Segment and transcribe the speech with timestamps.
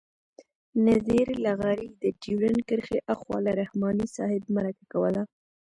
[0.87, 5.21] نذیر لغاري د ډیورنډ کرښې آخوا له رحماني صاحب مرکه کوله.